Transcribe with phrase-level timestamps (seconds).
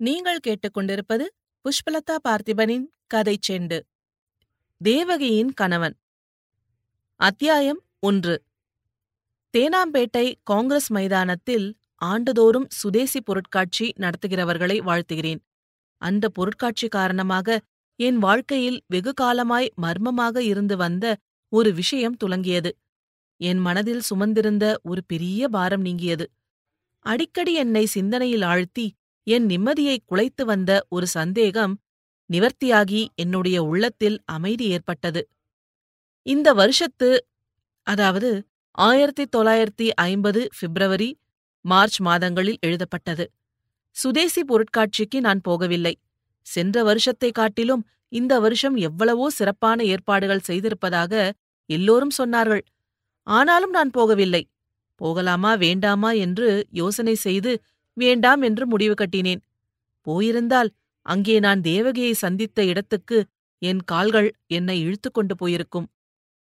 [0.00, 1.24] நீங்கள் கேட்டுக்கொண்டிருப்பது
[1.64, 3.80] புஷ்பலதா பார்த்திபனின் கதை செண்டு.
[4.80, 5.96] தேவகியின் கணவன்.
[7.16, 8.42] அத்தியாயம் ஒன்று.
[9.56, 15.38] தேனாம்பேட்டை காங்கிரஸ் மைதானத்தில் ஆண்டுதோறும் சுதேசி பொருட்காட்சி நடத்துகிறவர்களை வாழ்த்துகிறேன்.
[16.02, 17.60] அந்த பொருட்காட்சி காரணமாக
[17.96, 21.16] என் வாழ்க்கையில் வெகு காலமாய் மர்மமாக இருந்து வந்த
[21.48, 22.76] ஒரு விஷயம் துலங்கியது.
[23.36, 26.30] என் மனதில் சுமந்திருந்த ஒரு பெரிய பாரம் நீங்கியது.
[26.98, 28.94] அடிக்கடி என்னை சிந்தனையில் ஆழ்த்தி
[29.28, 31.72] என் நிம்மதியை குலைத்து வந்த ஒரு சந்தேகம்
[32.30, 35.20] நிவர்த்தியாகி என்னுடைய உள்ளத்தில் அமைதி ஏற்பட்டது.
[36.26, 37.08] இந்த வருஷத்து
[37.86, 38.30] அதாவது
[38.78, 41.10] ஆயிரத்தி தொள்ளாயிரத்தி ஐம்பது பிப்ரவரி
[41.64, 43.24] மார்ச் மாதங்களில் எழுதப்பட்டது.
[43.96, 45.94] சுதேசி பொருட்காட்சிக்கு நான் போகவில்லை.
[46.46, 51.12] சென்ற வருஷத்தை காட்டிலும் இந்த வருஷம் எவ்வளவோ சிறப்பான ஏற்பாடுகள் செய்திருப்பதாக
[51.70, 52.62] எல்லோரும் சொன்னார்கள்.
[53.26, 54.42] ஆனாலும் நான் போகவில்லை.
[55.00, 57.52] போகலாமா வேண்டாமா என்று யோசனை செய்து
[57.98, 59.40] வேண்டாம் என்று முடிவு கட்டினேன்.
[60.00, 60.70] போயிருந்தால்
[61.02, 63.26] அங்கே நான் தேவகியை சந்தித்த இடத்துக்கு
[63.58, 65.86] என் கால்கள் என்னை இழுத்துக் கொண்டு போயிருக்கும்.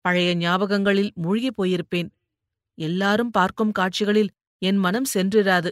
[0.02, 2.10] பழைய ஞாபகங்களில் மூழ்கிப் போயிருப்பேன்.
[2.78, 5.70] எல்லாரும் பார்க்கும் காட்சிகளில் என் மனம் சென்றிராது.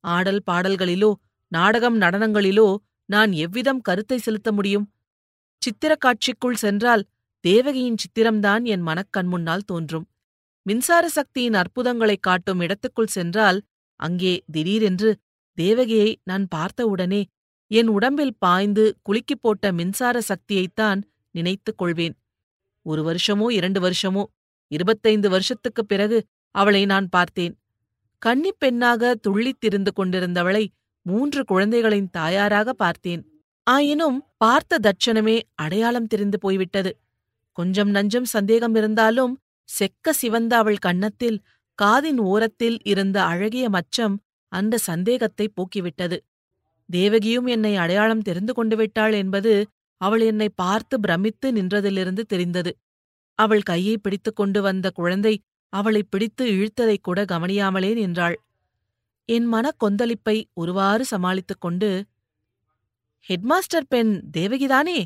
[0.00, 1.12] ஆடல் பாடல்களிலோ
[1.48, 4.86] நாடகம் நடனங்களிலோ நான் எவ்விதம் கருத்தை செலுத்த முடியும்?
[5.58, 7.04] சித்திரக் காட்சிக்குள் சென்றால்
[7.40, 10.06] தேவகியின் சித்திரம்தான் என் மனக்கண் முன்னால் தோன்றும்.
[10.62, 13.62] மின்சார சக்தியின் அற்புதங்களைக் காட்டும் இடத்துக்குள் சென்றால்
[14.02, 15.18] அங்கே திடீரென்று
[15.60, 17.26] தேவகியை நான் பார்த்தவுடனே
[17.66, 22.14] என் உடம்பில் பாய்ந்து குலுக்கிப் போட்ட மின்சார சக்தியைத்தான் நினைத்துக் கொள்வேன்.
[22.82, 24.24] ஒரு வருஷமோ இரண்டு வருஷமோ
[24.68, 27.58] இருபத்தைந்து வருஷத்துக்குப் பிறகு அவளை நான் பார்த்தேன்.
[28.18, 30.66] கன்னிப் பெண்ணாக துள்ளித் திரிந்து கொண்டிருந்தவளை
[31.02, 33.26] மூன்று குழந்தைகளின் தாயாராக பார்த்தேன்.
[33.62, 36.98] ஆயினும் பார்த்த தட்சணமே அடையாளம் தெரிந்து போய்விட்டது.
[37.52, 41.42] கொஞ்சம் நஞ்சம் சந்தேகம் இருந்தாலும் செக்க சிவந்த அவள் கன்னத்தில்
[41.82, 44.16] காதின் ஓரத்தில் இருந்த அழகிய மச்சம்
[44.48, 46.18] அந்த சந்தேகத்தை போக்கிவிட்டது.
[46.88, 49.66] தேவகியும் என்னை அடையாளம் தெரிந்து கொண்டு விட்டாள் என்பது
[49.96, 52.78] அவள் என்னை பார்த்து பிரமித்து நின்றதிலிருந்து தெரிந்தது.
[53.34, 58.42] அவள் கையை பிடித்துக் கொண்டு வந்த குழந்தை அவளை பிடித்து இழுத்ததைக் கூட கவனியாமலே நின்றாள்.
[59.24, 62.04] என் மனக் கொந்தளிப்பை ஒருவாறு சமாளித்துக் கொண்டு
[63.28, 65.04] ஹெட்மாஸ்டர் பெண் தேவகிதானே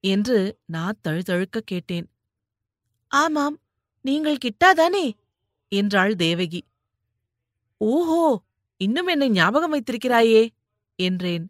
[0.00, 2.10] என்று நான் தழுதழுக்க கேட்டேன்.
[3.08, 3.58] ஆமாம்
[4.00, 5.12] நீங்கள் கிட்டாதானே
[5.72, 6.60] என்றாள் தேவகி.
[7.76, 8.42] ஓஹோ
[8.76, 10.48] இன்னும் என்னை ஞாபகம் வைத்திருக்கிறாயே
[10.96, 11.44] என்றேன்.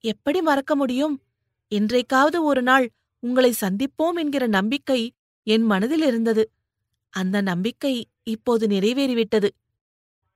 [0.00, 1.22] எப்படி மறக்க முடியும்?
[1.68, 5.00] என்றைக்காவது ஒரு நாள் உங்களை சந்திப்போம் என்கிற நம்பிக்கை
[5.42, 6.44] என் மனதில் இருந்தது.
[7.08, 9.48] அந்த நம்பிக்கை இப்போது நிறைவேறிவிட்டது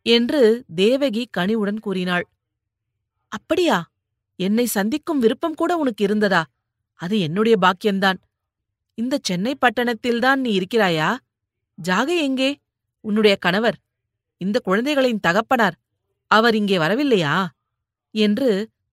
[0.03, 2.27] என்று தேவகி கனிவுடன் கூறினாள்.
[3.33, 3.79] அப்படியா?
[4.37, 6.45] என்னை சந்திக்கும் விருப்பம் கூட உனக்கு இருந்ததா?
[7.01, 8.19] அது என்னுடைய பாக்கியம்தான்.
[8.95, 11.17] இந்த சென்னை பட்டணத்தில்தான் நீ இருக்கிறாயா?
[11.79, 12.51] ஜாகை எங்கே?
[13.09, 13.77] உன்னுடைய கணவர்
[14.41, 15.77] இந்த குழந்தைகளின் தகப்பனார்
[16.31, 17.35] அவர் இங்கே வரவில்லையா?
[18.15, 18.51] என்று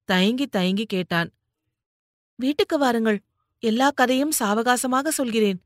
[0.10, 1.30] தயங்கி தயங்கி கேட்டான்.
[2.40, 3.20] வீட்டுக்கு வாருங்கள்
[3.64, 5.60] எல்லா கதையும் சாவகாசமாக சொல்கிறேன்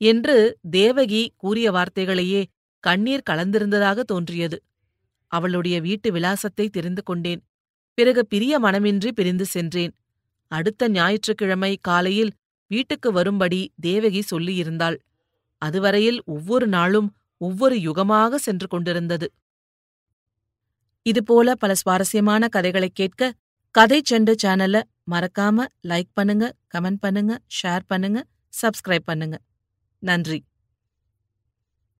[0.00, 0.36] என்று
[0.70, 2.42] தேவகி கூறிய வார்த்தைகளையே
[2.84, 4.58] கண்ணீர் கலந்திருந்ததாக தோன்றியது.
[5.32, 7.40] அவளுடைய வீட்டு விலாசத்தை தெரிந்து கொண்டேன்.
[7.98, 9.92] பிறகு பிரிய மனமின்றி பிரிந்து சென்றேன்.
[10.50, 12.32] அடுத்த ஞாயிற்றுக்கிழமை காலையில்
[12.70, 14.96] வீட்டுக்கு வரும்படி தேவகி சொல்லியிருந்தாள்.
[15.62, 17.08] அதுவரையில் ஒவ்வொரு நாளும்
[17.38, 19.32] ஒவ்வொரு யுகமாக சென்று கொண்டிருந்தது.
[21.02, 23.34] இதுபோல பல சுவாரஸ்யமான கதைகளைக் கேட்க
[23.70, 28.24] கதை செண்டு சேனலை மறக்காம லைக் பண்ணுங்க கமெண்ட் பண்ணுங்க ஷேர் பண்ணுங்க
[28.62, 29.38] சப்ஸ்கிரைப் பண்ணுங்க.
[29.98, 30.44] நன்றி.